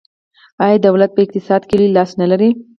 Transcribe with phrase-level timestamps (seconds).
[0.65, 2.49] آیا دولت په اقتصاد کې لوی لاس نلري؟